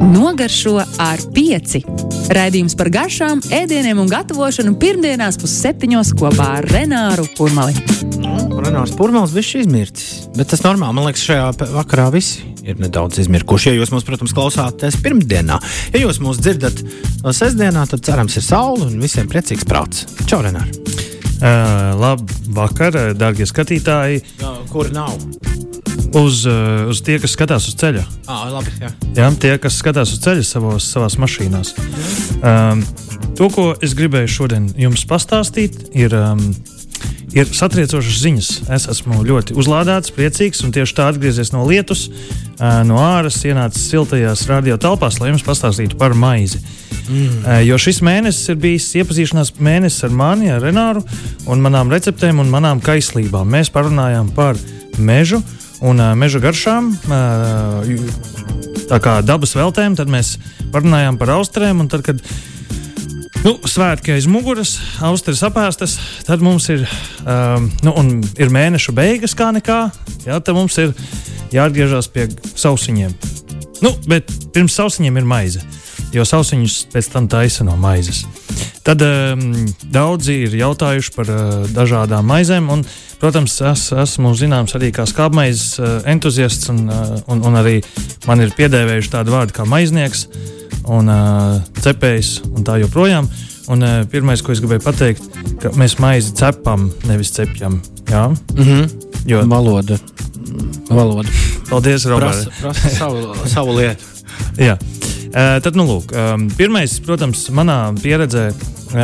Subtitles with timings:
[0.00, 1.80] Nogaršo ar pieci.
[2.36, 7.76] Raidījums par garšām, ēdieniem un gatavošanu pirmdienās pusseptiņos kopā ar Renāru Kurmali.
[8.20, 10.98] Nu, Renārs Pūraņš bija izmircis, bet tas normāli.
[10.98, 13.72] Man liekas, šajā vakarā visi ir nedaudz izmirkuši.
[13.72, 15.60] Ja jūs mūs, protams, klausāties pirmdienā,
[15.94, 16.82] ja jūs mūs dzirdat
[17.22, 20.04] no sestdienā, tad cerams, ir saule un visiem priecīgs prāts.
[20.26, 20.68] Čau, Renār!
[21.36, 24.24] Uh, Labvakar, darbie skatītāji!
[24.72, 25.12] Kur nav?
[26.16, 28.02] Uz, uh, uz tie, kas skatās uz ceļa.
[28.24, 28.88] Ah, labi, jā.
[29.18, 31.74] Jā, tie, kas skatās uz ceļa savos, savās mašīnās.
[32.40, 32.80] Um,
[33.36, 36.40] to, ko es gribēju šodien jums pastāstīt, ir, um,
[37.36, 38.48] ir satriecošas ziņas.
[38.78, 43.84] Es esmu ļoti uzlādēts, priecīgs un tieši tā atgriezies no lietus, uh, no āras, ienācis
[43.92, 46.62] siltajās radio telpās, lai jums pastāstītu par maizi.
[47.10, 47.28] Mm.
[47.44, 51.04] Uh, jo šis mēnesis ir bijis iepazīšanās mēnesis ar mani, ar Renāru
[51.44, 53.52] un manām receptēm un manām kaislībām.
[53.52, 54.56] Mēs parunājām par
[54.96, 55.44] mežu
[55.84, 56.92] un uh, meža garšām.
[57.08, 57.94] Uh,
[58.86, 60.36] tā kā dabas veltēm, tad mēs
[60.74, 61.84] parunājām par austrēm.
[61.90, 62.22] Tad, kad
[63.44, 66.86] nu, svētki aiz muguras, austeres apēstas, tad mums ir,
[67.24, 67.94] um, nu,
[68.40, 69.80] ir mēneša beigas, kā nekā.
[70.26, 70.94] Jā, tad mums ir
[71.54, 73.14] jāatgriežas pie sausiņiem.
[73.84, 75.62] Nu, bet pirms sausiņiem ir maize,
[76.16, 78.24] jo sausiņus pēc tam taisa no maizes.
[78.86, 79.48] Tad um,
[79.92, 82.68] daudzi ir jautājuši par uh, dažādām maizēm.
[82.72, 82.84] Un,
[83.20, 87.80] protams, es esmu zināms arī kā skābmaizes uh, entuziasts, un, uh, un, un arī
[88.28, 90.26] man ir piedēvējuši tādu vārdu kā maiznieks
[90.86, 93.28] un uh, cepējs un tā joprojām.
[93.72, 95.26] Un, uh, pirmais, ko es gribēju pateikt,
[95.62, 97.80] ka mēs maizi cepam, nevis cepjam.
[98.06, 98.28] Jā?
[98.30, 98.90] Mm -hmm.
[99.26, 99.98] Jo, Valoda.
[100.88, 101.28] Valoda.
[101.70, 102.44] paldies, Roberts.
[102.44, 104.04] Prasa, prasa savu, savu lietu.
[104.56, 104.76] Jā.
[105.36, 106.14] Tad, nu, lūk,
[106.56, 108.46] pirmais, protams, manā pieredzē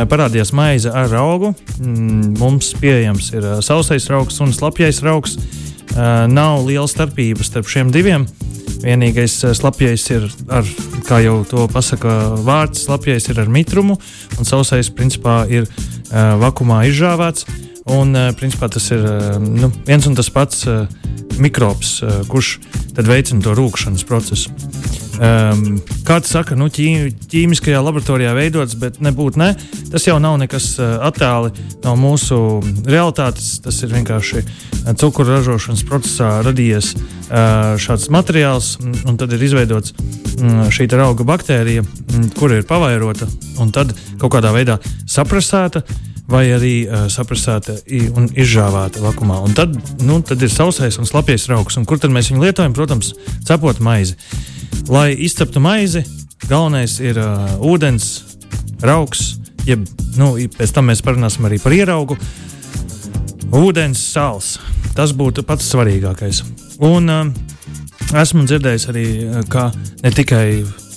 [0.09, 1.51] parādījās maize ar augu.
[1.77, 5.37] Mm, mums pieejams ir sausais augs un slapjais augs.
[5.93, 8.25] Nav liela starpība starp šiem diviem.
[8.81, 10.65] Vienīgais slapjais ir ar,
[11.05, 13.99] kā jau to pasaka vārds, slapjais ir ar mitrumu,
[14.39, 15.69] un sausais, principā, ir
[16.09, 17.45] vakumā izžāvēts.
[17.93, 19.05] Un, principā, tas ir
[19.43, 20.65] nu, viens un tas pats
[21.37, 21.99] mikrobs,
[22.31, 22.57] kurš
[22.97, 25.02] veicina to rūkšanas procesu.
[25.13, 25.75] Um,
[26.07, 29.51] kāds saka, nu, ķī, ķīmiskajā laboratorijā veidots, bet nebūtu ne.
[29.93, 31.51] Tas jau nav nekas uh, attāli
[31.83, 32.37] no mūsu
[32.89, 33.59] realitātes.
[33.61, 39.45] Tas ir vienkārši uh, cukuru ražošanas procesā radījies uh, šāds materiāls, un, un tad ir
[39.45, 43.29] izveidots mm, šī auga baktērija, mm, kura ir pavairota
[43.61, 45.83] un tad kaut kādā veidā saprasēta.
[46.33, 49.41] Vai arī uh, saprasēta i- un izžāvēta vakumā.
[49.43, 51.75] Un tad, nu, tad ir sausais un slapjais augs.
[51.77, 52.73] Un kur tad mēs viņu lietojam?
[52.73, 53.11] Protams,
[53.45, 54.15] cepot maizi.
[54.91, 56.01] Lai izceptu maizi,
[56.49, 58.07] galvenais ir uh, ūdens,
[58.83, 59.85] raugs, jeb
[60.19, 62.17] nu, pēc tam mēs parunāsim arī par ieraugu.
[63.53, 64.57] Ūdens, sāls.
[64.97, 66.41] Tas būtu pats svarīgākais.
[66.83, 67.31] Un uh,
[68.19, 69.69] esmu dzirdējis arī, uh, ka
[70.03, 70.47] ne tikai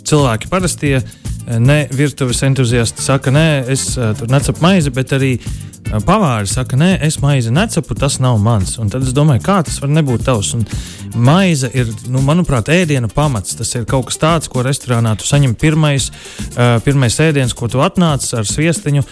[0.02, 5.36] cilvēki parastie, uh, ne virtuves entuziasti saka, nē, es uh, tur necepu maizi, bet arī
[5.38, 5.65] uh,
[6.06, 8.76] pavāri saka, nē, es maizi necepu, tas nav mans.
[8.82, 10.52] Un tad es domāju, kā tas var nebūt tavs.
[10.58, 10.66] Un
[11.14, 13.56] maize ir, nu, manuprāt, ēdiena pamats.
[13.58, 16.10] Tas ir kaut kas tāds, ko restorānā tu saņem pirmais,
[16.56, 19.06] uh, pirmais ēdiens, ko tu atnāc ar sviestiņu.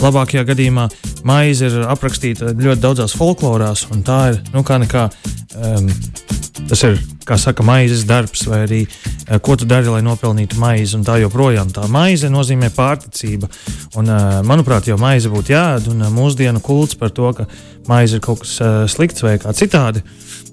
[0.00, 0.86] Labākajā gadījumā
[1.28, 5.08] maize ir aprakstīta ļoti daudzās folklorās, un tā ir nu, kā nekā.
[5.60, 5.90] Um,
[6.70, 10.94] tas ir, kā saka, maizes darbs, vai arī uh, ko tu dari, lai nopelnītu maizi,
[10.98, 11.72] un tā joprojām.
[11.74, 13.50] Tā maize nozīmē pārticība.
[13.98, 17.48] Un, uh, manuprāt, jau maize būtu jāēd, un uh, mūsdienu kults par to, ka
[17.90, 18.58] maize ir kaut kas
[18.92, 20.04] slikts vai kā citādi,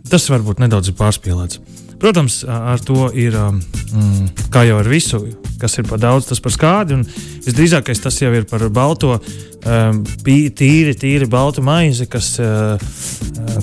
[0.10, 1.62] tas varbūt nedaudz ir pārspīlēts.
[1.98, 5.24] Protams, ar to ir, mm, kā jau ar visu,
[5.58, 7.00] kas ir par daudz, tas par skādi.
[7.46, 9.18] Visdrīzākais tas jau ir par balto,
[9.66, 12.36] tīri, tīri baltu maizi, kas,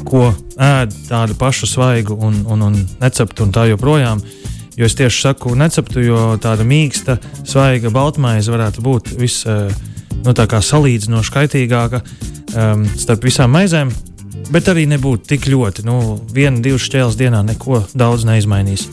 [0.05, 0.25] ko
[0.59, 4.23] ēd tādu pašu svaigu un, un, un neceptu un tā joprojām.
[4.75, 11.35] Jo es tieši saku, neceptu, jo tāda mīksta, svaiga baltmaize varētu būt vis, nu, salīdzinoši
[11.37, 13.95] kaitīgāka um, starp visām maizēm.
[14.55, 15.85] Bet arī nebūtu tik ļoti.
[15.87, 18.87] Nu, viena, divas šķēles dienā neko daudz neizmainīs.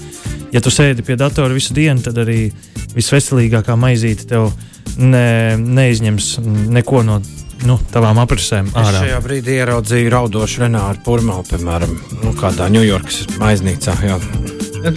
[0.52, 2.52] Ja tu sēdi pie datora visu dienu, tad arī
[2.96, 4.52] visveselīgākā maizīte tev
[4.97, 6.34] ne, neizņems
[6.76, 7.20] neko no
[7.67, 9.03] nu, tavām aprisēm Es ārā.
[9.05, 13.96] šajā brīdī ieraudzīju raudošu Renāru Pūraņu, piemēram, nu, kādā Ņujorkas maznīcā.
[14.08, 14.17] Jā.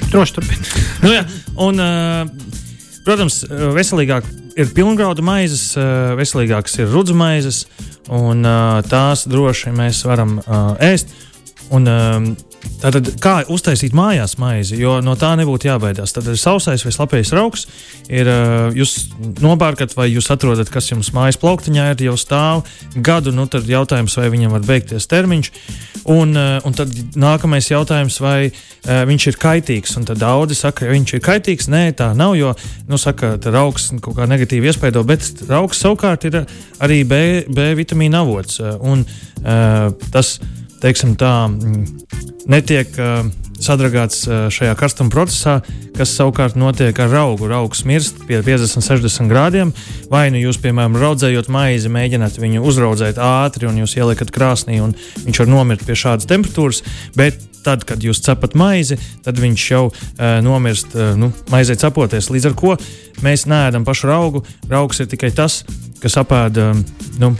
[0.08, 0.70] Droši turpiniet.
[1.04, 1.26] Nu, jā,
[1.60, 2.54] un, uh,
[3.04, 3.42] protams,
[3.76, 4.24] veselīgāk
[4.56, 7.64] ir pilngraudu maizes, uh, veselīgākas ir rudzu maizes,
[8.12, 11.14] un uh, tās droši mēs varam uh, ēst.
[11.72, 11.88] Un,
[12.84, 16.12] Tātad, kā uztaisīt mājās maizi, jo no tā nebūtu jābaidās.
[16.12, 17.64] Tad sausais vai slapjais rauks
[18.12, 18.28] ir.
[18.76, 18.92] Jūs
[19.40, 22.64] nopērkat, vai jūs atrodat, kas jums mājas plauktiņā ir, jau stāv
[22.94, 23.32] gadu.
[23.32, 25.50] Nu, tad jautājums, vai viņam var beigties termiņš.
[26.12, 28.50] Un, un tad nākamais jautājums, vai
[28.84, 29.96] viņš ir kaitīgs.
[29.96, 31.70] Un tad daudzi saka, ka viņš ir kaitīgs.
[31.72, 32.52] Nē, tā nav, jo,
[32.90, 36.42] nu, saka, rauks kaut kā negatīvi iespaido, bet rauks savukārt ir
[36.84, 38.60] arī B, B vitamīna avots.
[38.84, 39.06] Un,
[40.12, 40.36] tas,
[40.84, 41.32] teiksim tā,
[42.50, 43.24] netiek uh,
[43.64, 45.58] sadragāts šajā karstuma procesā,
[45.96, 47.48] kas savukārt notiek ar augu.
[47.54, 49.72] Augs mirst pie 50, 60 grādiem.
[50.12, 54.94] Vai nu jūs, piemēram, raudzējot maizi, mēģināt viņu uzraudzēt ātri, un jūs ieliekat krāsnī, un
[55.24, 56.82] viņš var nomirt pie šādas temperatūras.
[57.16, 59.96] Bet tad, kad jūs cepat maizi, tad viņš jau uh,
[60.44, 62.28] nomirst uh, nu, maizē cepoties.
[62.32, 62.76] Līdz ar to
[63.24, 64.44] mēs neēdam pašu augu.
[64.68, 65.62] Raugs ir tikai tas,
[66.02, 66.84] kas apēda uh,
[67.22, 67.32] nu,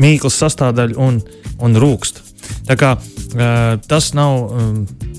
[0.00, 1.20] mīklas sastāvdaļu un,
[1.60, 2.29] un rūkstu.
[2.68, 2.94] Tā kā
[3.86, 4.50] tas nav,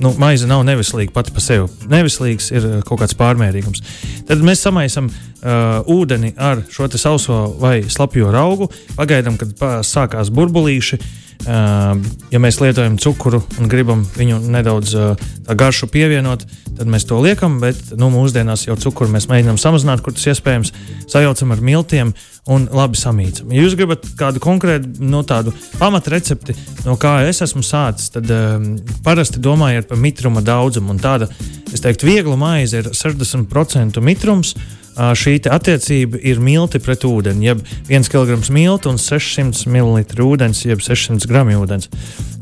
[0.03, 1.69] nu, maize nav nevislīga pati par sevi.
[1.91, 3.83] Nevislīgs ir kaut kāds pārmērīgums.
[4.27, 8.67] Tad mēs samaisam uh, ūdeni ar šo sauso vai slapjo augu,
[8.97, 9.55] pagaidām, kad
[9.87, 10.99] sākās burbulīši.
[10.99, 16.43] Uh, ja mēs lietojam cukuru un gribam viņu nedaudz uh, garšu pievienot,
[16.77, 20.73] tad mēs to liekam, bet nu, mūsdienās jau cukuru mēs mēģinām samazināt, kur tas iespējams,
[21.11, 22.13] sajaucam ar miltiem
[22.51, 23.51] un labi samīcam.
[23.53, 26.55] Ja jūs gribat kādu konkrētu no tādu pamatrecepti,
[26.87, 28.73] no kā es esmu sācis, tad um,
[29.05, 30.97] parasti domājiet par mitruma daudzumu.
[31.01, 31.29] Tāda,
[31.73, 34.55] es teiktu, viegla maize ir 60% mitrums
[34.95, 37.47] šī attiecība ir milti pret ūdeni.
[37.47, 41.89] Jeb 1 kg miltu un 600 ml ūdens, jeb 600 g ūdens.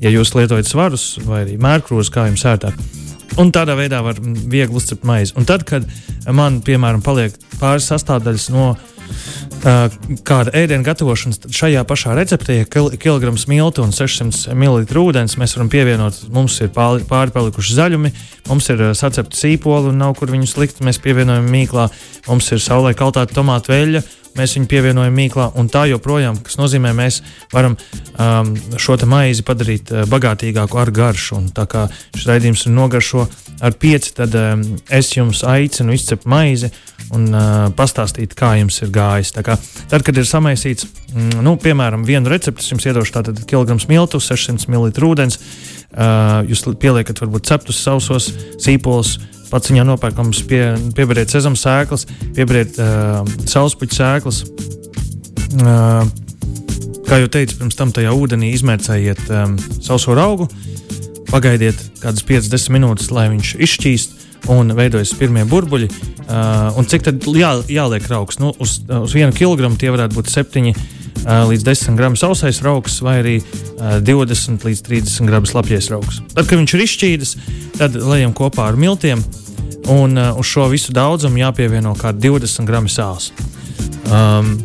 [0.01, 2.77] Ja jūs lietojat svarus vai arī mērkros, kā jums ērtāk.
[3.39, 5.35] Un tādā veidā var viegli uzcept maizi.
[5.37, 5.85] Un tad, kad
[6.33, 8.71] man, piemēram, paliek pāris sastāvdaļas no
[10.27, 15.71] kāda ēdiena gatavošanas šajā pašā receptē, ja kilograms miltu un 600 ml ūdens, mēs varam
[15.71, 18.13] pievienot, mums ir pāri palikuši zaļumi,
[18.49, 20.81] mums ir sacepti sīpoli un nav kur viņus likt.
[20.85, 21.89] Mēs pievienojam mīklā,
[22.29, 24.03] mums ir saulē kaltāta tomātu veļa,
[24.37, 27.21] mēs viņu pievienojam mīklā, un tā joprojām, kas nozīmē, mēs
[27.53, 31.41] varam um, šo maizi padarīt uh, bagātīgāku ar garšu.
[31.55, 33.25] Tā kā šis raidījums ir nogaršo
[33.59, 34.63] ar pieci, tad um,
[34.93, 36.69] es jums aicinu izcept maizi
[37.15, 39.33] un uh, pastāstīt, kā jums ir gājis.
[39.45, 39.57] Kā,
[39.91, 44.69] tad, kad ir samaisīts, mm, nu, piemēram, vienu recepti, jums iedošu tātad kilograms miltu, 600
[44.69, 49.17] ml ūdens, uh, jūs pieliekat varbūt ceptus sausos sīpolus
[49.49, 50.61] Pats viņā nopērkams, pie,
[50.93, 52.05] pieberiet sezama sēklas,
[52.37, 54.43] pieberiet uh, sauspuķu sēklas.
[55.57, 56.03] Uh,
[57.07, 60.45] kā jau teicu, pirms tam tajā ūdenī izmērcējiet um, sauso augu,
[61.29, 64.17] pagaidiet kādas 5-10 minūtes, lai viņš izšķīst
[64.49, 65.89] un veidojas pirmie burbuļi.
[66.29, 68.39] Uh, cik tad jā, jāliek augs?
[68.41, 70.73] Nu, uz, uz vienu kilogramu tie varētu būt 7
[71.25, 73.35] līdz 10 gramu sausais augs vai arī
[73.79, 76.21] 20 līdz 30 gramu slapjais augs.
[76.33, 77.35] Tad, kad viņš ir izšķīdis,
[77.77, 79.23] tad lejam kopā ar miltiem
[79.89, 83.31] un uz šo visu daudzumu jāpievieno kā 20 gramu sāls.
[84.09, 84.55] Um,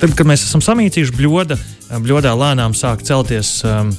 [0.00, 1.58] tad, kad mēs esam samīcījuši bļoda,
[2.02, 3.92] bļodā lēnām sāk celties um,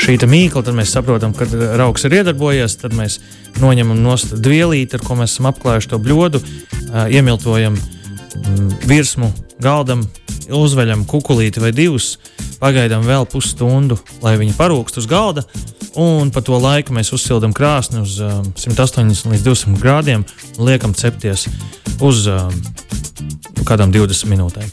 [0.00, 1.46] šī mīkla, tad mēs saprotam, ka
[1.84, 2.78] augs ir iedarbojies.
[2.82, 3.20] Tad mēs
[3.62, 9.30] noņemam no dvielīti, ar ko mēs esam apklājuši to bļodu, uh, iemiltojam mm, virsmu
[9.62, 10.04] galdam,
[10.52, 12.16] uzveļam kukurūzu vai divus,
[12.60, 15.46] pagaidām vēl pusstundu, lai viņi parūkst uz galda.
[16.00, 20.24] Un pa to laiku mēs uzsildām krāsni uz um, 180 līdz 200 grādiem
[20.58, 21.46] un liekam cepties
[22.02, 22.50] uz um,
[23.68, 24.72] kādām 20 minūtēm.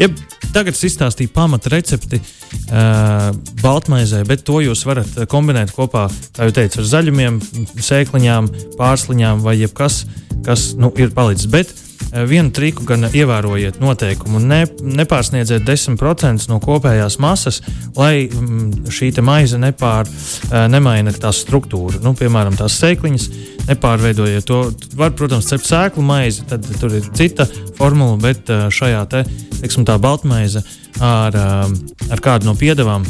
[0.00, 0.14] Jeb,
[0.54, 3.28] tagad es izstāstīju pamata recepti uh,
[3.64, 6.06] baltmaizē, bet to jūs varat kombinēt kopā,
[6.38, 7.42] teicu, ar zaļumiem,
[7.74, 10.04] sēkliņām, pārsliņām vai jebkas,
[10.46, 11.50] kas nu, ir palicis.
[11.50, 11.89] Bet Eh,
[12.26, 17.60] vienu triku gan ievērojiet noteikumu, ne, nepārsniedziet 10% no kopējās masas,
[17.96, 22.02] lai mm, šī maize nepār, eh, nemaina tās struktūru.
[22.04, 23.28] Nu, piemēram, tās sēkliņas
[23.68, 24.62] nepārveidojiet to.
[24.98, 27.46] Var, protams, cept sēklu maizi, tad tur ir cita
[27.78, 29.24] formula, bet eh, šajā te,
[29.60, 30.64] teiksim, tā baltmaize
[31.00, 33.06] ar, ar kādu no piedevām,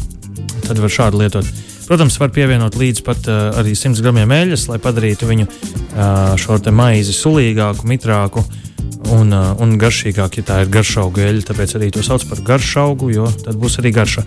[0.67, 1.49] tad var šādi lietot.
[1.91, 6.61] Protams, var pievienot līdzi pat uh, arī 100 gramiem eļļas, lai padarītu viņu uh, šo
[6.71, 8.45] maizi sulīgāku, mitrāku.
[8.45, 8.70] Uh,
[9.11, 11.47] un, uh, un garšīgāk, ja tā ir garšauga eļļa.
[11.51, 14.27] Tāpēc arī to sauc par garšaugu, jo tad būs arī garša.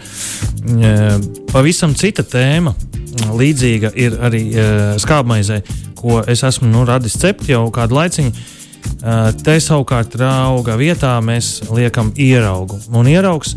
[1.51, 2.73] Pavisam cita tēma,
[3.37, 4.43] līdzīga ir arī
[5.01, 5.61] skābmaizē,
[5.99, 8.33] ko es esmu nu, radis cept jau kādu laiciņu.
[9.43, 12.79] Te savukārt auga vietā mēs liekam ieraugu.
[12.91, 13.55] Un ieraugs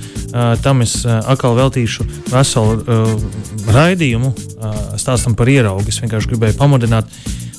[0.63, 2.99] tam es atkal veltīšu veselu
[3.75, 4.33] raidījumu
[4.99, 5.89] stāstam par ieraugu.
[5.91, 7.11] Es vienkārši gribēju pamudināt,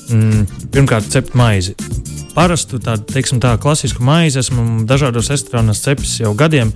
[0.08, 1.76] mm, pirmkārt, cept maizi
[2.38, 6.70] parastu, tādu teiksim, tā, klasisku maizi esmu dažādos restorānos cepis jau gadiem.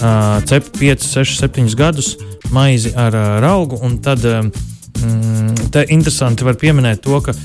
[0.00, 2.14] Uh, cepu 5, 6, 7 gadus
[2.54, 4.40] maizi ar uh, augu, tad uh,
[5.02, 7.36] mm, te interesanti var pieminēt to, ka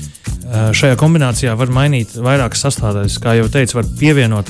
[0.50, 3.18] šajā kombinācijā var mainīt vairākas sastāvdaļas.
[3.22, 4.48] Kā jau teicu, var pievienot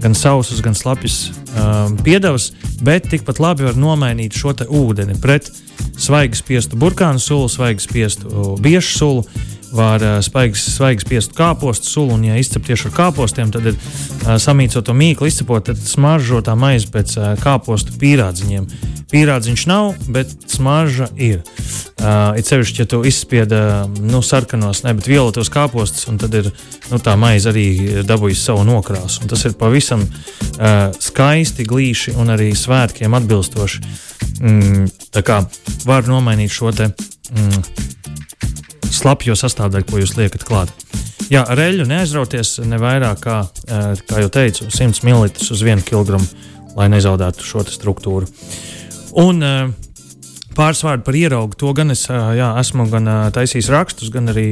[0.00, 1.16] gan sausus, gan slapjas
[1.58, 2.52] um, piedevas,
[2.86, 5.50] bet tikpat labi var nomainīt šo ūdeni pret
[5.98, 9.26] svaigi spiestu burkānu sulu, svaigi spiestu biešu sulu
[9.72, 13.76] var uh, spaigas, svaigas piestu kāpostu sulu, un, ja izcep tieši ar kāpostiem, tad ir
[13.76, 18.66] uh, samīcot to mīklu, izcepot, tad smaržo tā maize pēc uh, kāpostu pīrādziņiem.
[19.10, 21.40] Pīrādziņš nav, bet smarža ir.
[22.00, 23.52] Uh, it sevišķi, ja tu izspied
[24.00, 26.50] nu, sarkanos, ne, bet violetos kāpostus, un tad ir
[26.92, 27.66] nu, tā maize arī
[28.06, 29.24] dabūjusi savu nokrāsu.
[29.24, 33.82] Un tas ir pavisam uh, skaisti, glīši un arī svētkiem atbilstoši.
[34.40, 35.42] Mm, tā kā
[35.84, 36.92] var nomainīt šo te.
[37.34, 37.89] Mm,
[38.94, 40.72] slapjo sastāvdaļu, ko jūs liekat klāt.
[41.30, 43.36] Jā, ar eļļu neaizrauties ne vairāk kā,
[43.70, 46.18] eh, kā jau teicu, 100 ml uz 1 kg,
[46.76, 48.26] lai nezaudētu šo struktūru.
[49.20, 49.68] Un eh,
[50.58, 51.54] pāris vārdi par ieraugu.
[51.62, 53.06] To gan es eh, jā, esmu gan
[53.36, 54.48] taisījis rakstus, gan arī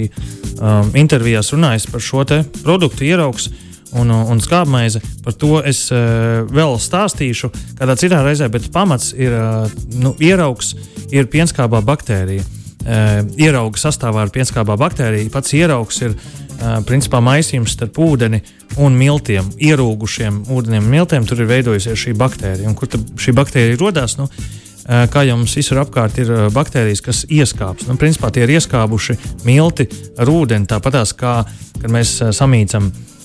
[0.60, 2.22] um, intervijās runājis par šo
[2.62, 3.50] produktu ieraugu
[3.98, 5.02] un, un skābmaize.
[5.24, 9.66] Par to es uh, vēl stāstīšu kādā citā reizē, bet pamats ir uh,
[9.98, 10.74] nu, ieraugs,
[11.10, 12.57] ir pienskābā baktērija.
[12.88, 15.28] Eh, ierauga sastāvā ar pienskābā baktēriju.
[15.32, 18.40] Pats ieraugs ir eh, principā maisījums starp ūdeni
[18.80, 19.50] un miltiem.
[19.60, 22.70] Ierūgušiem ūdenim un miltiem tur ir veidojusies šī baktērija.
[22.70, 22.88] Un kur
[23.20, 24.16] šī baktērija radās?
[24.16, 27.90] Nu, eh, kā jau mums visur apkārt ir baktērijas, kas ieskāps.
[27.90, 31.42] Nu, principā tie ir ieskābuši milti ar ūdeni, tāpatās kā
[31.78, 33.17] kad mēs samīcam uh,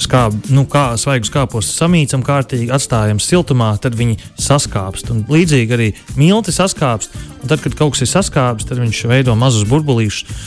[0.00, 5.12] skāb, nu, kā svaigus kāpos samīcam kārtīgi, atstājam siltumā, tad viņi saskāpst.
[5.14, 5.88] Un līdzīgi arī
[6.18, 7.14] milti saskāpst.
[7.40, 10.42] Un tad, kad kaut kas ir saskāpts, tad viņš veido mazus burbulīšus.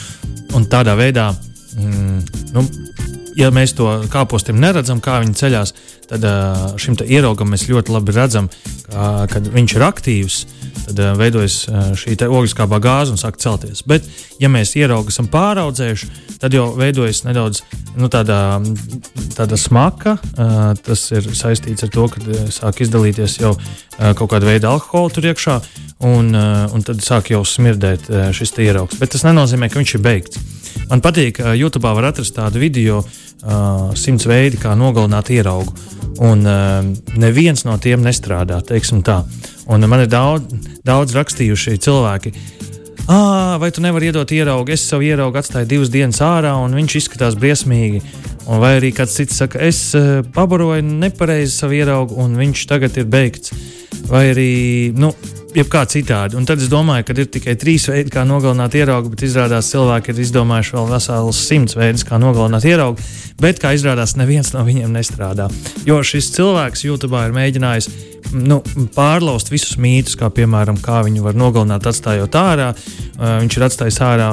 [0.57, 1.31] Un tādā veidā,
[1.77, 2.19] mm,
[2.53, 2.65] nu,
[3.39, 5.73] ja mēs to kāpostiem neredzam, kā viņi ceļās,
[6.13, 6.27] tad
[6.81, 8.49] šim ieraugam mēs ļoti labi redzam,
[8.87, 10.43] ka, kad viņš ir aktīvs
[10.83, 11.63] tad veidojas
[11.99, 13.83] šī ogliskābā gāze un sāk celties.
[13.87, 14.05] Bet,
[14.41, 16.09] ja mēs ieraugu esam pāraudzējuši,
[16.41, 17.63] tad jau veidojas nedaudz
[17.99, 18.59] nu, tāda,
[19.37, 20.17] tāda smaka.
[20.83, 23.53] Tas ir saistīts ar to, ka sāk izdalīties jau
[23.97, 25.59] kaut kāda veida alkohola tur iekšā,
[26.09, 28.99] un, un tad sāk jau smirdēt šis ieraugs.
[29.01, 30.43] Bet tas nenozīmē, ka viņš ir beigts.
[30.89, 33.03] Man patīk, ka YouTube var atrast tādu video,
[33.99, 35.75] simts veidi, kā nogalināt ieraugu.
[36.21, 36.83] Un uh,
[37.17, 38.61] neviens no tiem nestrādā.
[39.71, 42.33] Un man ir daudz, daudz rakstījuši cilvēki.
[43.07, 44.71] Ah, vai tu nevari iedot ieraugu?
[44.71, 47.99] Es savu ieraugu atstāju divas dienas ārā, un viņš izskatās briesmīgi.
[48.47, 52.99] Un vai arī kāds cits saka, es uh, pabaroju nepareizi savu ieraugu, un viņš tagad
[52.99, 53.51] ir beigts.
[54.07, 54.51] Vai arī,
[54.95, 55.11] nu,
[55.57, 56.37] jebkā citādi.
[56.39, 60.13] Un tad es domāju, ka ir tikai trīs veidi, kā nogalināt ieraugu, bet izrādās cilvēki
[60.13, 63.03] ir izdomājuši vēl vesels simts veidus, kā nogalināt ieraugu.
[63.41, 65.49] Bet, kā izrādās, neviens no viņiem nestrādā.
[65.87, 67.89] Jo šis cilvēks YouTube ir mēģinājis
[68.33, 68.59] nu,
[68.95, 72.71] pārlauzt visus mītus, kā piemēram, kā viņu var nogalināt, atstājot ārā.
[73.19, 74.29] Viņš ir atstājis ārā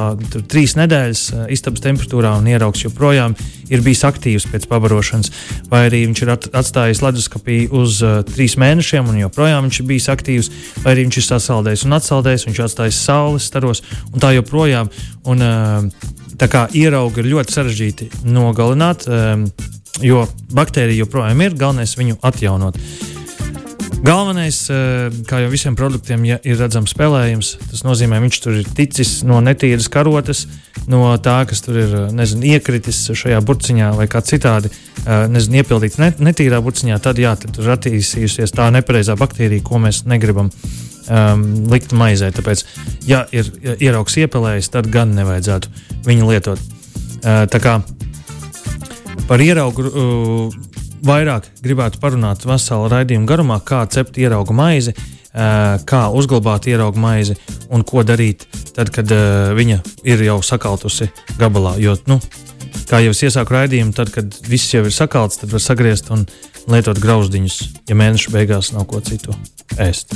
[0.50, 3.37] trīs nedēļas istabas temperatūrā un ieraugs joprojām
[3.71, 5.31] ir bijis aktīvs pēc pabarošanas,
[5.71, 8.00] vai arī viņš ir atstājis leduskapī uz
[8.33, 10.50] trīs mēnešiem un joprojām viņš ir bijis aktīvs,
[10.85, 14.90] vai arī viņš ir sasaldējis un atsaldējis, viņš ir atstājis saules staros un tā joprojām.
[15.26, 19.49] Un, uh, tā kā ieraugi ir ļoti sarežģīti nogalināt, um,
[20.00, 20.25] jo
[20.55, 22.79] baktērija joprojām ir, galvenais viņu atjaunot.
[24.00, 28.55] Galvenais, eh, kā jau visiem produktiem, ja ir redzams spēlējums, tas nozīmē, ka viņš tur
[28.57, 30.47] ir ticis no netīras karotes,
[30.88, 36.00] no tā, kas tur ir nezinu, iekritis šajā burciņā vai kā citādi eh, nezinu, iepildīts
[36.17, 36.97] netīrā burciņā.
[37.05, 40.49] Tad, jā, tad tur ir attīstījusies tā nepareizā baktērija, ko mēs negribam
[41.11, 42.31] um, likt maizē.
[42.35, 42.64] Tāpēc,
[43.11, 45.75] ja ir ieraugs iepelējis, tad gan nevajadzētu
[46.09, 46.62] viņu lietot.
[47.21, 47.81] Uh, tā kā
[49.29, 49.90] par ieraugu.
[49.90, 50.67] Uh,
[51.07, 54.95] vairāk gribētu parunāt veselu raidījumu garumā, kā cept ieraugu maizi,
[55.31, 57.37] kā uzglabāt ieraugu maizi
[57.71, 59.12] un ko darīt tad, kad
[59.57, 59.79] viņa
[60.11, 61.76] ir jau sakaltusi gabalā.
[61.81, 62.19] Jo, nu,
[62.90, 66.26] kā jau es iesāku raidījumu, tad, kad viss jau ir sakalts, tad var sagriezt un
[66.69, 67.57] lietot grauzdiņus,
[67.88, 69.35] ja mēneša beigās nav ko citu
[69.81, 70.12] ēst.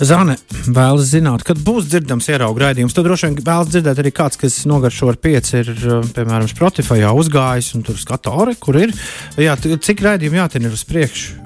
[0.00, 0.36] Zāne
[0.66, 2.94] vēlas zināt, kad būs dzirdams ieraugu raidījums.
[2.96, 5.72] Tad droši vien vēlas dzirdēt arī kāds, kas nogaršo ar pieci, ir
[6.16, 8.94] piemēram Spotify uzgājis un tur skatā, kur ir.
[9.40, 11.42] Jā, cik raidījumi jātiek uz priekšu,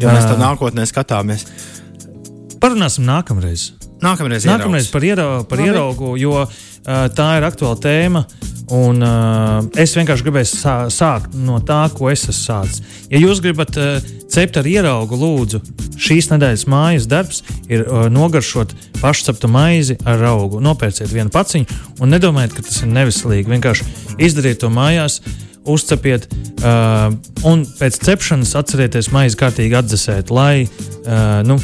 [0.00, 1.46] ja mēs tā nākotnē skatāmies?
[2.58, 3.72] Parunāsim nākamreiz.
[4.02, 6.44] Nākamreiz, nākamreiz par, ieraugu, par ieraugu, jo
[6.84, 8.24] tā ir aktuāla tēma.
[8.68, 12.82] Un, uh, es vienkārši gribēju sā, sākt no tā, ko es esmu sācis.
[13.08, 13.96] Ja jūs gribat uh,
[14.28, 15.62] cept ar ieraugu, lūdzu,
[15.96, 17.40] šīs nedēļas mājas darbs
[17.72, 20.60] ir uh, nogaršot pašceptu maizi ar augu.
[20.60, 23.48] Nopērciet vienu paciņu un nedomājiet, ka tas ir nevislīgi.
[23.56, 23.88] Vienkārši
[24.28, 25.22] izdariet to mājās.
[25.68, 26.28] Uzcepiet,
[26.64, 27.08] uh,
[27.48, 31.58] un pēc cepšanas atcerieties maizi kārtīgi atdzesēt, lai uh, nu,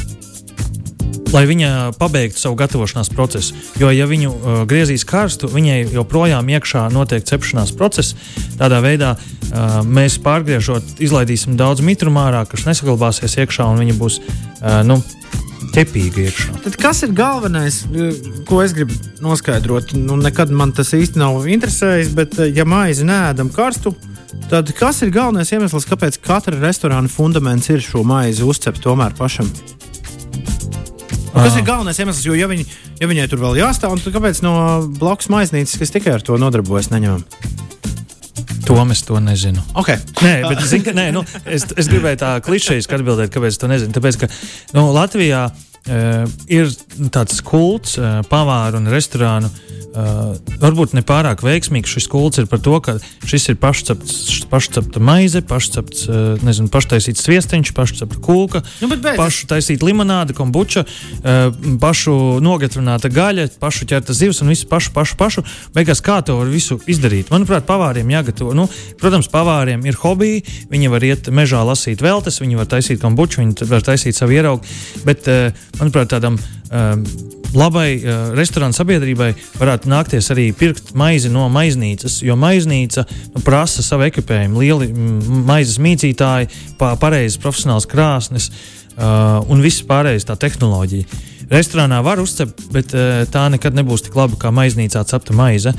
[1.35, 3.55] lai viņa pabeigtu savu gatavošanās procesu.
[3.81, 8.15] Jo, ja viņu uh, griezīs karstu, viņai joprojām iekšā notiek cepšanās process.
[8.59, 14.21] Tādā veidā uh, mēs pārgriežot, izlaidīsim daudz mitrumu ārā, kas nesaglabāsies iekšā, un viņa būs
[14.23, 15.01] uh, nu,
[15.75, 16.57] ķepīga iekšā.
[16.63, 17.81] Tad kas ir galvenais,
[18.47, 19.95] ko es gribu noskaidrot?
[19.99, 23.91] Nu, nekad man tas īsti nav interesējis, bet, ja maizi nēdam karstu,
[24.51, 29.51] tad kas ir galvenais iemesls, kāpēc katra restorāna fundaments ir šo maizi uzcept tomēr pašam?
[31.35, 32.63] Tas ir galvenais iemesls, jo, ja, viņi,
[33.01, 34.55] ja viņai tur vēl jāstāv, tad kāpēc no
[34.99, 37.25] blakus maiznīcas, kas tikai ar to nodarbojas, neņemam?
[38.65, 39.61] To es to nezinu.
[39.77, 39.99] Okay.
[40.25, 43.93] Nē, bet zin, ka, nē, nu, es, es gribēju tā klišejiski atbildēt, kāpēc to nezinu.
[43.93, 44.29] Tāpēc, ka
[44.73, 45.43] nu, Latvijā
[45.85, 46.71] ir
[47.13, 52.49] tāds kults uh, pavāru un restorānu uh, Uh, varbūt ne pārāk veiksmīgs šis kults ir
[52.51, 58.89] par to, ka šis ir pašcepta maize, pašcepts, uh, nezinu, paštaisīts sviestiņš, pašcepta kūka, nu,
[59.05, 65.15] pašu taisīta limonāde, kombuča, uh, pašu nogatrināta gaļa, pašu ķerta zivs un visu pašu, pašu,
[65.21, 65.45] pašu.
[65.77, 67.31] Beigās kā to var visu izdarīt?
[67.31, 68.51] Manuprāt, pavāriem jāgatavo.
[68.57, 68.67] Nu,
[68.99, 70.43] protams, pavāriem ir hobiji,
[70.75, 74.75] viņi var iet mežā lasīt veltes, viņi var taisīt kombuču, viņi var taisīt savu ieraugu,
[75.07, 75.31] bet,
[75.79, 76.39] manuprāt, tādam
[77.55, 83.85] labai uh, restorāna sabiedrībai varētu nākties arī pirkt maizi no maiznīcas, jo maiznīca nu, prasa
[83.85, 84.89] savu ekipējumu, lieli
[85.47, 91.23] maizes mīcītāji, pareizas profesionāls krāsnes uh, un viss pārējais tā tehnoloģija.
[91.51, 95.73] Restorānā var uzcept, bet uh, tā nekad nebūs tik laba kā maiznīcā cepta maize.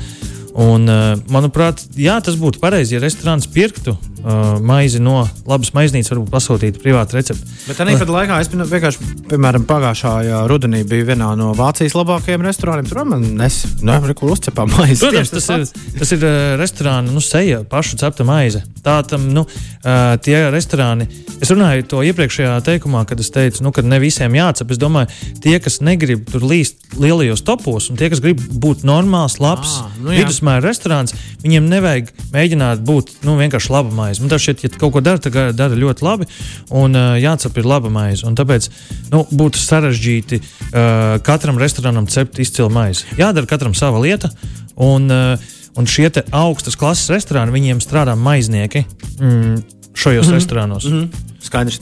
[0.57, 3.93] Un, uh, manuprāt, jā, tas būtu pareizi, ja restorāns pirktu
[4.27, 7.47] uh, maizi no labas maiznīcas, varbūt pasūtītu privātu recepti.
[7.67, 12.89] Bet tādā pat laikā es vienkārši, piemēram, pagājušā rudenī biju vienā no Vācijas labākajiem restorāniem.
[12.89, 14.99] Tur man nesaku, kur uzcepām maizi.
[15.05, 18.63] Protams, tas, tas, ir, tas ir uh, restorāna nu, seja, pašu cepta maize.
[18.83, 21.07] Tā tam, nu, uh, tie restorāni,
[21.39, 24.75] es runāju to iepriekšējā teikumā, kad es teicu, nu, ka ne visiem jācep.
[24.75, 25.11] Es domāju,
[25.43, 29.89] tie, kas negrib tur līst lielajos topos, un tie, kas grib būt normāls, labs, à,
[30.01, 34.29] nu, vidusmēra restorāns, viņiem nevajag mēģināt būt nu, vienkārši laba maize maizi.
[34.29, 36.29] Man šķiet, ja kaut ko dara, tad dara ļoti labi,
[36.69, 38.25] un uh, jācep ir laba maize.
[38.27, 38.69] Un tāpēc
[39.11, 43.05] nu, būtu sarežģīti uh, katram restorānam cept izcilu maizi.
[43.19, 44.31] Jādara katram sava lieta.
[44.77, 48.81] Un, uh, Un šie augstas klases restorāni, viņiem strādā maiznieki
[49.21, 49.59] mm,
[49.93, 50.37] šajos mm -hmm.
[50.39, 50.85] restorānos.
[50.89, 51.27] Mm -hmm.
[51.41, 51.79] Skaidrs.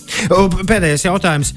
[0.67, 1.53] Pēdējais jautājums.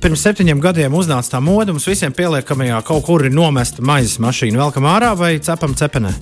[0.00, 4.56] Pirms septiņiem gadiem uznāca tā mode, mums visiem pieliekamajā kaut kur ir nomesta maizes mašīna.
[4.56, 6.12] Velkam ārā vai cepam cepenē?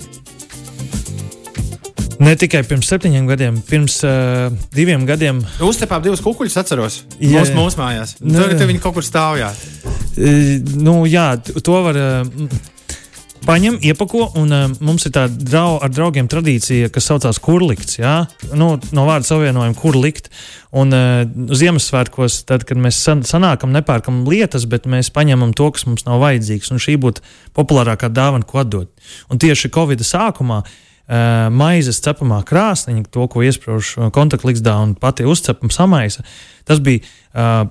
[2.19, 5.39] Ne tikai pirms septiņiem gadiem, pirms uh, diviem gadiem.
[5.63, 6.97] Uztepām divus kukuļus, atceros.
[7.15, 8.17] Jā, mūsu, mūsu mājās.
[8.19, 9.61] Nu, Tagad viņi kaut kur stāvjāt.
[10.19, 11.31] Uh, nu, jā,
[11.63, 11.99] to var.
[11.99, 12.59] Uh,
[13.39, 17.95] Paņem, iepako, un uh, mums ir tāda drau, ar draugiem tradīcija, kas saucās kurlikts.
[18.01, 18.25] Jā?
[18.51, 20.27] Nu, no vārda savienojuma, kur likt.
[20.75, 21.23] Un uh,
[21.55, 26.19] Ziemassvētkos, tad, kad mēs san sanākam, nepērkam lietas, bet mēs paņemam to, kas mums nav
[26.25, 26.75] vajadzīgs.
[26.75, 27.23] Un šī būtu
[27.55, 28.91] populārākā dāvana, ko atdot.
[29.31, 30.77] Un tieši Covid sākumā uh,
[31.09, 36.23] uh, maizes cepamā krāsniņa, to, ko iesprūž kontaktligzdā un pati uzcepama samaisa,
[36.69, 37.65] tas bija, uh,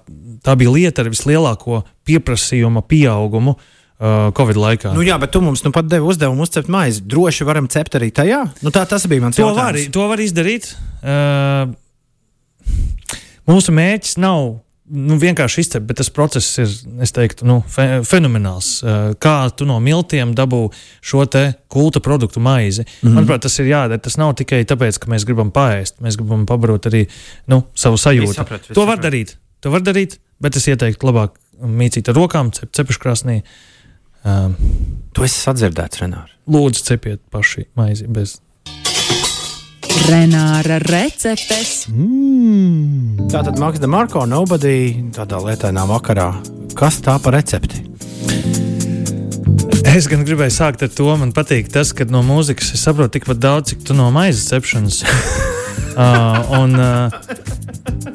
[0.45, 3.59] tā bija lieta ar vislielāko pieprasījuma pieaugumu.
[3.99, 4.93] Uh, Covid laikā.
[4.95, 7.01] Nu jā, bet tu mums nu pat devi uzdevumu uzcept maizi.
[7.03, 8.45] Droši varam cept arī tajā.
[8.63, 9.89] Nu, tā, tas bija mans to jautājums.
[9.89, 10.69] Var, to var izdarīt.
[11.03, 11.73] Uh,
[13.51, 16.71] mūsu mērķis nav nu, vienkārši izcept, bet tas process ir,
[17.05, 18.71] es teiktu, nu, fe, fenomenāls.
[19.23, 20.63] Kā tu no miltiem dabū
[21.05, 22.83] šo te kulta produktu maizi.
[22.83, 23.19] Mm -hmm.
[23.19, 24.01] Manuprāt, tas ir jādara.
[24.03, 27.07] Tas nav tikai tāpēc, ka mēs gribam paēst, mēs gribam pabarot arī
[27.47, 28.35] nu, savu sajūtu.
[28.35, 29.13] Saprat, to var saprat.
[29.13, 29.37] darīt.
[29.61, 33.43] To var darīt, bet es ieteiktu labāk mīcīt ar rokām, cep, cepuškrāsnī.
[34.25, 34.57] Um,
[35.13, 36.31] tu esi sadzirdēts, Renāri.
[36.49, 38.41] Lūdzu, cepiet paši maizi bez
[40.07, 41.89] Renāra receptes.
[41.91, 43.27] Mm.
[43.33, 46.29] Tā tad Maksa Marko, nobody tādā lietainā vakarā.
[46.79, 47.83] Kas tā par recepti?
[49.89, 53.41] Es gan gribēju sākt ar to, man patīk tas, ka no mūzikas es saprotu tikpat
[53.43, 55.01] daudz, cik tu no maizes cepšanas.
[55.99, 57.11] uh, un, uh,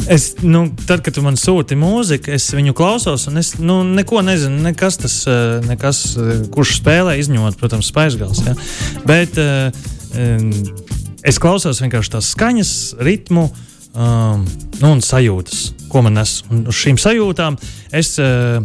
[0.08, 4.24] es, nu, tad, kad tu man sūti mūziku, es viņu klausos, un es nu, neko
[4.24, 5.20] nezinu, nekas tas,
[5.68, 6.06] nekas,
[6.54, 8.46] kurš spēlē, izņemot, protams, spaisgals.
[8.48, 8.56] Ja?
[9.10, 9.74] Bet uh,
[10.16, 10.52] um,
[11.24, 14.46] es klausos vienkārši tās skaņas, ritmu um,
[14.80, 16.42] nu, un sajūtas, ko man nes.
[16.52, 17.60] Un uz šīm sajūtām
[17.92, 18.18] es.
[18.22, 18.64] Uh,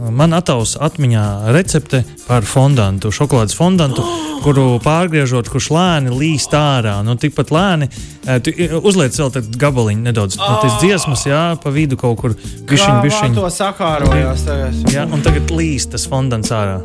[0.00, 4.38] Man attausa atmiņā recepte par fondantu, šokolādes fondantu, oh!
[4.44, 6.94] kuru pārgriežot, kurš lēni līst ārā.
[7.04, 10.46] Nu, tikpat lēni, uh, tu uzliec vēl gabaliņu nedaudz oh!
[10.46, 13.36] no tās dziesmas, jā, pa vidu kaut kur bišķiņ, bišķiņ.
[13.36, 14.82] to sakārojās tagad.
[14.94, 16.80] Jā, un tagad līst tas fondants ārā.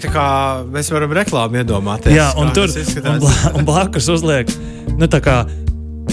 [0.00, 0.26] Tā kā
[0.72, 2.14] mēs varam reklāmu iedomāties.
[2.16, 4.48] Jā, un tur un blā, un blakus uzliek
[4.96, 5.20] nu, tā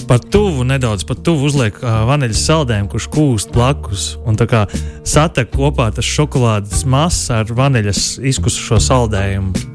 [0.10, 4.12] par tuvu nedaudz, par tuvu uzliek uh, vaniļas saldējumu, kurš kūst blakus.
[4.26, 4.66] Un tā kā
[5.08, 9.68] satek kopā tas šokolādes masa ar vaniļas izkusušo saldējumu.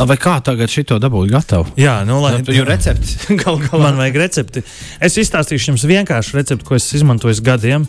[0.00, 1.74] Vai kā tagad šito dabūt gatavu?
[1.76, 3.82] Jā, nu, lai Nu, jo recepti gal galā.
[3.82, 4.62] man vajag recepti.
[5.00, 7.84] Es izstāstīšu jums vienkāršu recepti, ko es izmantoju gadiem.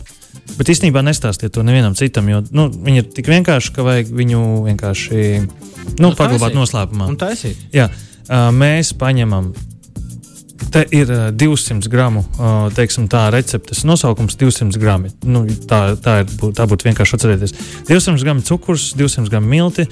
[0.58, 4.40] Bet īstenībā nestāstiet to nevienam citam, jo nu, viņi ir tik vienkārši, ka vajag viņu
[4.68, 7.08] vienkārši nu, Nu, paglabāt noslēpumā.
[7.10, 7.58] Un taisīt.
[7.74, 7.88] Jā,
[8.54, 9.52] mēs paņemam.
[10.72, 12.22] Te ir ā, 200 gramu,
[12.76, 15.10] teiksim, tā receptes nosaukums- 200 grami.
[15.24, 17.56] Nu, tā, tā, ir, tā būtu vienkārši atcerēties.
[17.90, 19.88] 200 gramu cukurs, 200 gramu milti,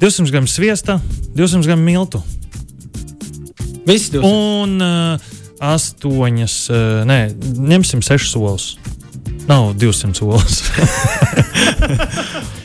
[0.00, 1.00] 200 gramu sviesta,
[1.36, 2.22] 200 gramu miltu
[3.86, 4.24] Viss divs.
[4.26, 5.18] un uh,
[5.60, 7.18] astoņas, uh, nē,
[7.58, 8.66] ņemsim sešas solis.
[9.48, 10.62] Nav 200 solis.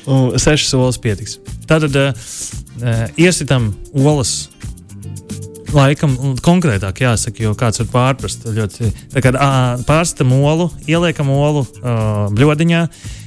[0.07, 1.37] Un Sešas solis pietiks.
[1.67, 4.47] Tātad uh, uh, iesitam olas.
[5.75, 8.45] Laikam konkrētāk jāsaka, jo kāds var pārprast.
[8.55, 8.87] Ļoti,
[9.19, 9.49] ā,
[9.83, 12.85] pārstam olu, ieliekam olu uh, bļodiņā,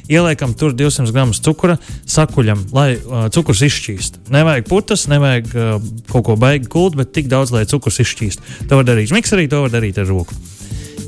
[0.09, 1.77] ieliekam tur 200 gramus cukura,
[2.09, 4.23] sakuļam, lai uh, cukurs izšķīst.
[4.33, 8.49] Nevajag putas, nevajag uh, kaut ko baigi kult, bet tik daudz, lai cukurs izšķīst.
[8.73, 10.41] To var darīt mikserī, to var darīt ar roku.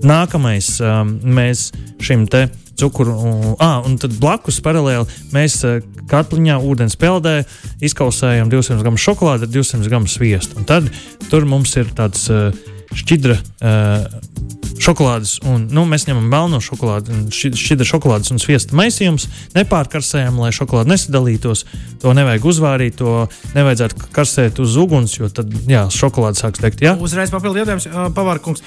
[0.02, 1.70] Nākamais um, mēs
[2.02, 2.46] šim te
[2.78, 3.14] cukuru,
[3.62, 5.78] ah, un tad blakus paralēli mēs uh,
[6.10, 7.42] katliņā ūdens peldē
[7.84, 10.58] izkausējam 200 gramu šokolādi ar 200 gramu sviestu.
[10.58, 10.88] Un tad
[11.30, 12.50] tur mums ir tāds uh,
[12.98, 13.38] šķidra.
[13.62, 14.52] Uh,
[14.82, 19.28] Šokolādes, un nu, mēs ņemam melno šokolādi, šķidra šokolādes un sviesta maisījums.
[19.54, 21.62] Nepārkarsējam, lai šokolāde nesadalītos.
[22.02, 26.82] To nevajag uzvārīt, to nevajadzētu karsēt uz uguns, jo tad jā, šokolāde sāks degt.
[26.82, 26.96] Jā?
[26.98, 28.64] Uzreiz papildu jautājums, Pavārkungs.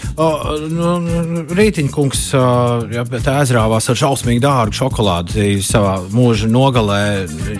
[0.72, 2.26] Nu, Rītiņkungs
[2.96, 7.02] jā, tā aizrāvās ar šausmīgi dārgu šokolādi savā mūža nogalē.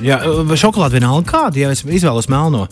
[0.06, 0.22] Jā,
[0.56, 2.70] šokolāde vienalga kāda, ja es izvēlos melno?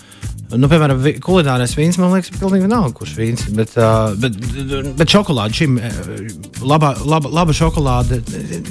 [0.53, 3.45] Nu, piemēram, kulinārais vīns man liekas, pilnīgi vienalga, kurš vīns.
[3.57, 3.73] Bet,
[4.19, 4.37] bet,
[4.97, 5.99] bet šokolāde šim eh,
[6.61, 8.21] laba, laba, laba šokolāde.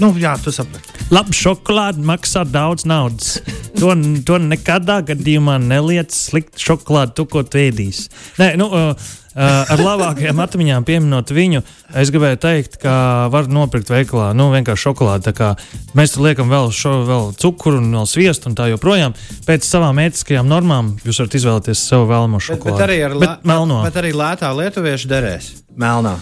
[0.03, 1.07] Nu, jā, tu saprati.
[1.13, 3.37] Labi, šokolāde maksā daudz naudas.
[3.79, 3.95] To,
[4.27, 8.11] to nekādā gadījumā neliec slikt šokolādi, tu ko tu ēdīsi.
[8.39, 11.63] Nē, nu, uh, uh, ar labākajām atmiņām pieminot viņu,
[12.03, 12.93] es gribēju teikt, ka
[13.33, 15.25] var nopirkt veikalā nu, vienkārši šokolādi.
[15.31, 15.49] Tā kā
[15.97, 19.13] Mēs tur liekam vēl, šo, vēl cukuru un vēl sviestu un tā joprojām.
[19.49, 22.79] Pēc savām ētiskajām normām jūs varat izvēlēties sev vēlamo Bet, šokolādi.
[22.79, 23.83] bet, arī ar bet melno.
[23.85, 25.51] bet arī lētā lietuviešu derēs.
[25.77, 26.17] Melnā.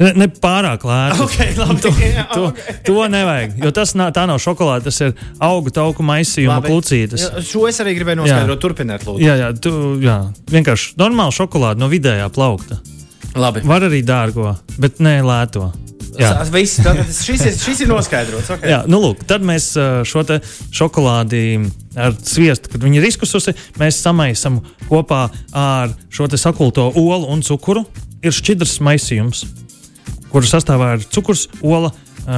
[0.00, 1.20] Ne, ne pārāk lēti.
[1.24, 1.78] Okay, labi.
[1.84, 2.48] to, Jā, to,
[2.86, 3.54] to nevajag.
[3.62, 7.28] Jo tas nav, tā nav šokolāde, tas ir augu tauku maisījuma klucītes.
[7.46, 8.62] Šo es arī gribēju noskaidrot.
[8.64, 9.22] Turpiniet, lūdzu.
[9.22, 10.18] Jā, jā, tu, jā.
[10.50, 12.80] vienkārši normāla šokolāde no vidējā plaukta.
[13.38, 13.64] Labi.
[13.66, 15.72] Var arī dārgo, bet ne lēto.
[16.18, 16.30] Jā.
[16.52, 18.50] Viss, tātad šis, ir, šis ir noskaidrots.
[18.54, 18.70] Okay.
[18.70, 19.72] Jā, nu lūk, tad mēs
[20.06, 20.22] šo
[20.74, 21.42] šokolādi
[21.98, 27.84] ar sviestu, kad viņi ir izkususi, mēs samaisām kopā ar šo sakulto olu un cukuru.
[28.24, 29.42] Ir šķidrs maisījums,
[30.34, 31.92] kuru sastāvā ir cukurs, ola,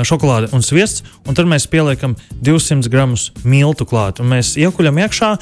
[0.06, 1.04] šokolāde un sviests.
[1.26, 4.20] Un tad mēs pieliekam 200 gramus miltu klāt.
[4.20, 5.32] Mēs iekuļam iekšā.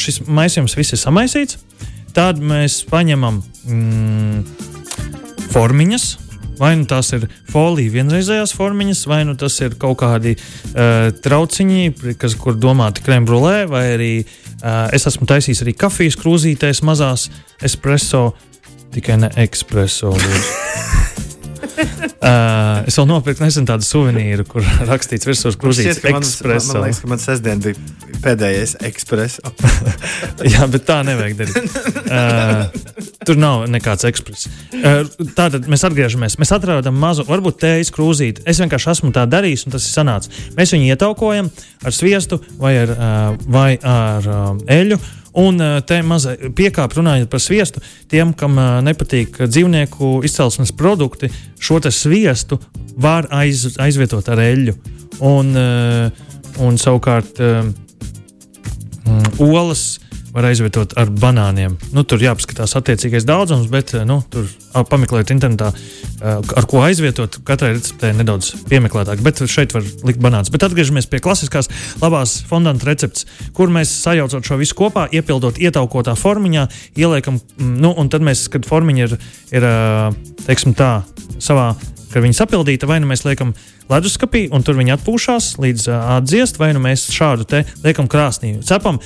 [0.00, 1.60] Šis maisījums viss ir samaisīts.
[2.16, 4.38] Tad mēs paņemam mm,
[5.52, 6.06] formiņas.
[6.56, 12.14] Vai nu tās ir folija vienreizējās formiņas, vai nu tas ir kaut kādi uh, trauciņi,
[12.16, 17.28] kas, kur domāti krēmbrulē, vai arī uh, es esmu taisījis arī kafijas krūzītēs, mazās
[17.60, 18.30] espreso,
[18.96, 20.14] tikai ne ekspreso.
[21.76, 26.74] Uh, es vēl nopirku nesen tādu suvenīru, kur rakstīts virsū krūzītes ka man, man, ekspreso.
[26.74, 29.52] man liekas, ka man sestdien bija pēdējais ekspreso.
[30.54, 31.76] Jā, bet tā nevajag darīt.
[32.06, 34.48] Uh, tur nav nekāds ekspress.
[34.76, 35.04] Uh,
[35.36, 36.38] tātad mēs atgriežamies.
[36.40, 38.46] Mēs atradām mazu, varbūt tējas krūzīti.
[38.48, 40.48] Es vienkārši esmu tā darījis, un tas ir sanācis.
[40.56, 41.52] Mēs viņu ietaukojam
[41.86, 45.00] ar sviestu vai ar, uh, vai ar uh, eļļu.
[45.36, 51.28] Un uh, te mazai piekāpē runājot par sviestu, tiem, kam uh, nepatīk dzīvnieku izcelsmes produkti,
[51.60, 52.58] šo sviestu
[52.96, 54.74] var aiz, aizvietot ar eļļu.
[55.26, 56.08] Un, uh,
[56.64, 59.98] un savukārt mm, olas
[60.36, 61.78] var aizvietot ar banāniem.
[61.96, 64.44] Nu, tur jāpaskatās attiecīgais daudzums, bet eh, nu, tur
[64.76, 67.40] ā, pameklēt internetā, eh, ar ko aizvietot.
[67.46, 70.52] Katrai receptē nedaudz piemeklētāk, bet šeit var likt banāns.
[70.52, 71.70] Bet atgriežamies pie klasiskās
[72.02, 73.24] labās fondanta receptes,
[73.56, 76.68] kur mēs sajaucot šo visu kopā, iepildot ietaukotā formiņā,
[77.00, 79.18] ieliekam, mm, nu, un tad mēs, kad formiņa ir,
[79.56, 79.70] ir
[80.44, 80.98] teiksim tā,
[81.40, 81.72] savā
[82.12, 83.50] kad viņi sapildīta, vai nu mēs liekam
[83.92, 88.54] leduskapī, un tur viņi atpūšas līdz uh, atdziest, vai nu mēs šādu te liekam krāsnī.
[88.64, 89.00] Cepam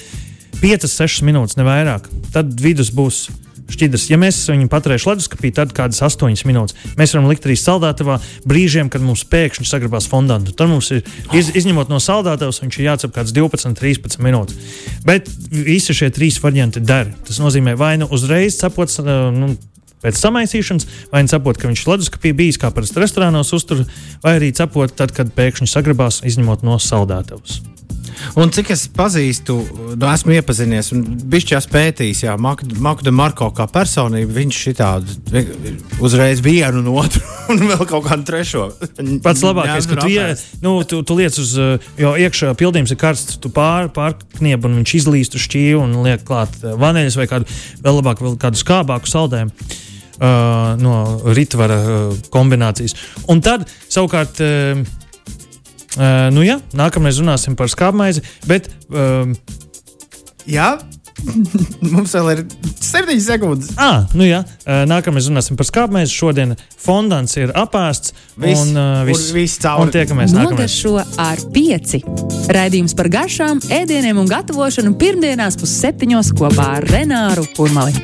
[0.61, 2.09] 5-6 minūtes, ne vairāk.
[2.35, 3.29] Tad vidus būs
[3.71, 4.09] šķidrs.
[4.11, 6.77] Ja mēs viņu paturēsim leduskapī, tad kādas 8 minūtes.
[6.99, 8.19] Mēs varam likt arī saldētavā
[8.49, 10.55] brīžiem, kad mums pēkšņi sagrabās fondantu.
[10.57, 11.03] Tad mums ir
[11.37, 14.77] iz, izņemot no saldētavas, viņš ir jācep kāds 12, 13 minūtes.
[15.07, 17.13] Bet visi šie trīs varianti der.
[17.27, 19.53] Tas nozīmē, vai nu uzreiz cepot uh, nu,
[20.05, 23.85] pēc samaisīšanas, vai nu cepot, ka viņš leduskapī bijis kā parasti restorānos uztur,
[24.25, 27.61] vai arī cepot tad, kad pēkšņi sagrabās, izņemot no saldētavas.
[28.39, 29.57] Un cik es pazīstu,
[29.97, 34.31] nu, esmu iepazinies un bijis pētījis, Jā, Makda Marko kā personība.
[34.37, 35.43] Viņš šitādu
[36.05, 37.23] uzreiz vienu un otru
[37.53, 38.67] un vēl kaut kādu trešo.
[39.25, 40.27] Pats labākais, ka tu, ie,
[40.65, 41.57] nu, tu, tu liec uz,
[42.01, 46.25] jo iekšā pildījums ir karsts, tu pār, pārkniep un viņš izlīst uz šķīvi un liek
[46.29, 49.71] klāt eh, vaneļas vai kādu vēl labāku, vēl kādu skābāku saldējumu.
[50.21, 52.93] Uh, no ritvara uh, kombinācijas.
[53.33, 54.83] Un tad savukārt uh,
[55.97, 58.23] Uh, nu, jā, nākamreiz runāsim par skābmaizi.
[58.47, 59.35] Bet, um,
[60.47, 60.77] jā,
[61.93, 62.43] Mums vēl ir
[62.81, 63.73] 7 sekundes.
[63.81, 64.41] Ah, nu jā,
[64.89, 66.15] nākamais runāsim par skābmaizi.
[66.15, 68.15] Šodien fondants ir apēsts.
[68.41, 69.89] Viss, un, uh, viss, viss cauri.
[69.89, 70.79] Un tiekamies nākamreiz.
[70.81, 72.03] Šo ar pieci.
[72.51, 77.97] Raidījums par garšām, ēdieniem un gatavošanu pirmdienās pusseptiņos kopā ar Renāru Urmali.